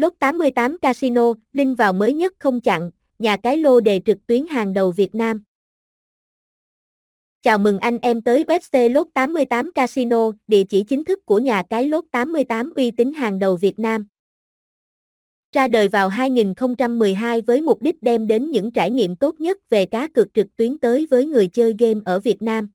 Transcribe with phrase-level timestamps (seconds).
[0.00, 4.46] Lốt 88 Casino, link vào mới nhất không chặn, nhà cái lô đề trực tuyến
[4.46, 5.42] hàng đầu Việt Nam.
[7.42, 11.62] Chào mừng anh em tới webc Lốt 88 Casino, địa chỉ chính thức của nhà
[11.70, 14.06] cái Lốt 88 uy tín hàng đầu Việt Nam.
[15.52, 19.86] Ra đời vào 2012 với mục đích đem đến những trải nghiệm tốt nhất về
[19.86, 22.70] cá cược trực tuyến tới với người chơi game ở Việt Nam.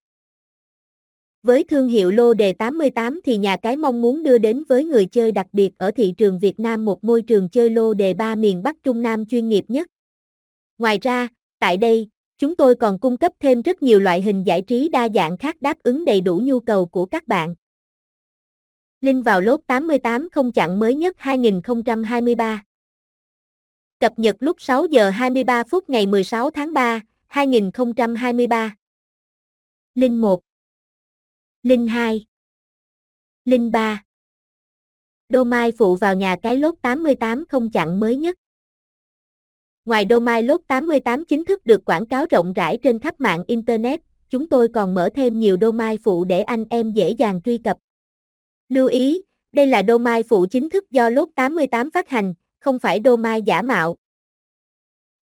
[1.45, 5.05] Với thương hiệu lô đề 88 thì nhà cái mong muốn đưa đến với người
[5.05, 8.35] chơi đặc biệt ở thị trường Việt Nam một môi trường chơi lô đề ba
[8.35, 9.87] miền Bắc Trung Nam chuyên nghiệp nhất.
[10.77, 11.27] Ngoài ra,
[11.59, 15.09] tại đây, chúng tôi còn cung cấp thêm rất nhiều loại hình giải trí đa
[15.15, 17.55] dạng khác đáp ứng đầy đủ nhu cầu của các bạn.
[19.01, 22.63] Link vào lốt 88 không chặn mới nhất 2023.
[23.99, 28.75] Cập nhật lúc 6 giờ 23 phút ngày 16 tháng 3, 2023.
[29.95, 30.41] Link 1
[31.65, 32.25] Linh 2
[33.45, 34.03] Linh 3
[35.29, 38.37] Đô Mai phụ vào nhà cái lốt 88 không chặn mới nhất.
[39.85, 43.43] Ngoài Đô Mai lốt 88 chính thức được quảng cáo rộng rãi trên khắp mạng
[43.47, 47.41] Internet, chúng tôi còn mở thêm nhiều Đô Mai phụ để anh em dễ dàng
[47.41, 47.77] truy cập.
[48.69, 52.79] Lưu ý, đây là Đô Mai phụ chính thức do lốt 88 phát hành, không
[52.79, 53.95] phải Đô Mai giả mạo.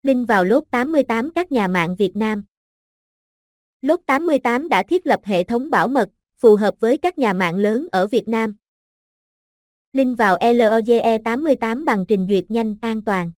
[0.03, 2.43] Linh vào lốt 88 các nhà mạng Việt Nam.
[3.81, 6.09] Lốt 88 đã thiết lập hệ thống bảo mật,
[6.41, 8.55] phù hợp với các nhà mạng lớn ở Việt Nam.
[9.93, 13.31] Link vào LOGE 88 bằng trình duyệt nhanh, an toàn.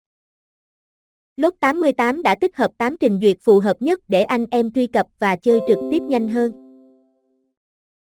[1.37, 4.87] Lốt 88 đã tích hợp 8 trình duyệt phù hợp nhất để anh em truy
[4.87, 6.53] cập và chơi trực tiếp nhanh hơn.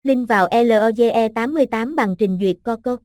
[0.03, 2.97] Link vào LOGE 88 bằng trình duyệt Coco.